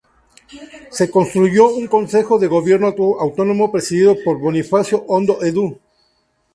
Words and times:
Se 0.89 1.11
constituyó 1.11 1.69
un 1.75 1.85
Consejo 1.85 2.39
de 2.39 2.47
Gobierno 2.47 2.87
Autónomo 2.87 3.71
presidido 3.71 4.15
por 4.25 4.39
Bonifacio 4.39 5.05
Ondó 5.07 5.43
Edu. 5.43 5.77